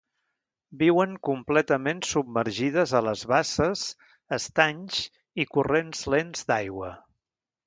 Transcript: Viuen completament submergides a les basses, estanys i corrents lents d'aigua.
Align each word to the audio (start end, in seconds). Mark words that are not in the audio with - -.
Viuen 0.77 1.11
completament 1.27 2.01
submergides 2.11 2.93
a 3.01 3.01
les 3.09 3.25
basses, 3.35 3.85
estanys 4.39 5.03
i 5.45 5.47
corrents 5.57 6.03
lents 6.15 6.49
d'aigua. 6.51 6.91